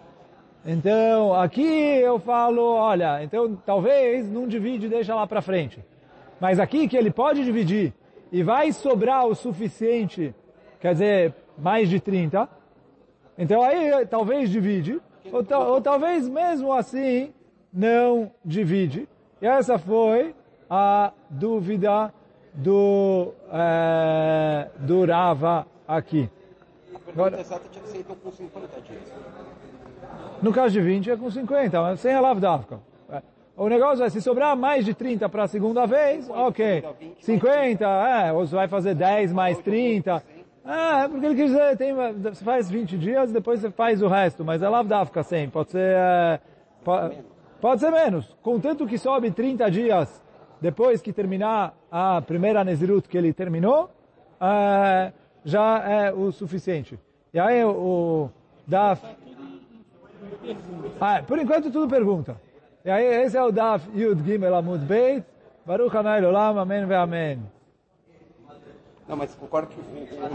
Então, 0.66 1.34
aqui 1.34 1.64
eu 1.64 2.20
falo, 2.20 2.62
olha, 2.62 3.24
então 3.24 3.56
talvez 3.66 4.30
não 4.30 4.46
divide 4.48 4.88
e 4.88 4.90
deixa 4.90 5.16
lá 5.16 5.26
para 5.26 5.42
frente. 5.42 5.84
Mas 6.40 6.60
aqui 6.60 6.88
que 6.88 6.98
ele 6.98 7.10
pode 7.12 7.44
dividir 7.46 7.94
e 8.32 8.44
vai 8.44 8.72
sobrar 8.72 9.26
o 9.26 9.34
suficiente, 9.34 10.36
quer 10.80 10.94
dizer, 10.94 11.34
mais 11.58 11.90
de 11.90 12.00
30, 12.00 12.48
então 13.38 13.62
aí 13.64 14.06
talvez 14.06 14.50
divide, 14.50 15.02
ou, 15.32 15.44
ta- 15.44 15.60
ou 15.60 15.82
talvez 15.82 16.28
mesmo 16.28 16.74
assim 16.74 17.34
não 17.74 18.30
divide. 18.44 19.08
E 19.42 19.48
essa 19.48 19.80
foi 19.80 20.36
a 20.70 21.14
dúvida 21.30 22.14
do, 22.54 23.34
eh, 23.52 24.68
do 24.80 25.06
Rava 25.06 25.66
aqui. 25.88 26.30
A 27.10 27.14
pergunta 27.14 27.42
exata 27.42 27.64
tinha 27.72 27.84
que 27.84 27.90
ser 27.90 27.98
então 28.00 28.16
com 28.16 28.32
50 28.32 28.82
dias. 28.82 29.02
No 30.42 30.54
caso 30.54 30.72
de 30.74 30.82
20 30.82 31.12
é 31.12 31.18
com 31.18 31.30
50, 31.30 31.82
mas 31.82 32.00
sem 32.00 32.14
a 32.14 32.22
lavdavka. 32.22 32.80
O 33.58 33.68
negócio 33.68 34.06
é, 34.06 34.10
se 34.10 34.22
sobrar 34.22 34.56
mais 34.56 34.86
de 34.86 34.94
30 34.94 35.28
para 35.28 35.44
a 35.44 35.48
segunda 35.48 35.86
vez, 35.86 36.30
ok. 36.30 36.82
50, 37.20 37.86
é, 37.86 38.32
ou 38.32 38.48
você 38.48 38.56
vai 38.56 38.70
fazer 38.70 38.96
10 38.96 39.34
mais 39.34 39.58
30. 39.60 40.24
É, 40.66 41.08
porque 41.10 41.26
ele 41.26 41.36
quer 41.36 41.46
dizer, 41.46 41.78
tem, 41.78 41.94
você 41.94 42.44
faz 42.46 42.70
20 42.70 42.98
dias, 42.98 43.32
depois 43.34 43.60
você 43.60 43.70
faz 43.70 44.02
o 44.02 44.08
resto, 44.08 44.46
mas 44.46 44.62
é 44.62 44.70
lavdavka 44.70 45.24
100, 45.24 45.50
pode 45.50 45.72
ser, 45.72 45.80
é, 45.94 46.40
po- 46.86 47.12
pode 47.60 47.82
ser 47.82 47.92
menos. 47.92 48.34
Contanto 48.42 48.88
que 48.88 48.98
sobe 48.98 49.30
30 49.30 49.70
dias 49.70 50.24
depois 50.62 51.02
que 51.02 51.12
terminar 51.12 51.74
a 51.92 52.22
primeira 52.22 52.64
Nezirut 52.64 53.10
que 53.10 53.18
ele 53.18 53.34
terminou, 53.34 53.90
é, 54.40 55.12
já 55.44 55.80
é 55.80 56.12
o 56.12 56.32
suficiente. 56.32 57.00
E 57.34 57.40
aí 57.40 57.64
o, 57.64 58.30
Daf 58.68 59.04
ah, 61.00 61.24
por 61.26 61.40
enquanto 61.40 61.72
tudo 61.72 61.88
pergunta. 61.88 62.40
E 62.84 62.90
aí 62.90 63.06
esse 63.24 63.38
é 63.38 63.44
o 63.44 63.52
Daf 63.52 63.88
Yud 63.94 64.24
Gimel 64.24 64.56
Amud 64.56 64.84
Beit. 64.86 65.26
Baruch 65.66 65.96
Hanai 65.96 66.26
Olam, 66.26 66.58
Amém 66.58 66.86
ve 66.86 66.96
Amém. 66.96 67.40
Não, 69.08 69.16
mas 69.16 69.36
concordo 69.36 69.68
que 69.68 69.80